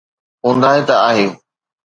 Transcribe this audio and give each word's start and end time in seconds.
اونداهي 0.45 0.81
نه 0.87 0.95
آهي. 1.09 1.27